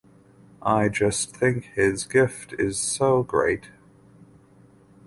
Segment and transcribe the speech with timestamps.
[0.63, 3.69] I just think his gift is so great.